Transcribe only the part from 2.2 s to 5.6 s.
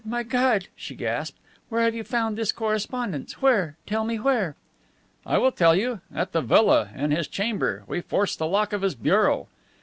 this correspondence? Where? Tell me where!" "I will